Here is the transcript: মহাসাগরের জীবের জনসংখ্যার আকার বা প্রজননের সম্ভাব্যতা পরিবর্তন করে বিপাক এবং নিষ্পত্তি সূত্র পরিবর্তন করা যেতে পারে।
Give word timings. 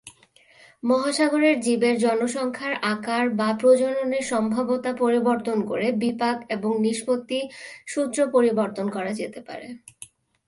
মহাসাগরের 0.83 1.55
জীবের 1.59 1.95
জনসংখ্যার 1.97 2.73
আকার 2.85 3.23
বা 3.29 3.49
প্রজননের 3.53 4.23
সম্ভাব্যতা 4.23 4.91
পরিবর্তন 4.93 5.57
করে 5.65 5.87
বিপাক 5.93 6.37
এবং 6.49 6.71
নিষ্পত্তি 6.79 7.39
সূত্র 7.87 8.19
পরিবর্তন 8.31 8.85
করা 8.89 9.11
যেতে 9.13 9.39
পারে। 9.41 9.67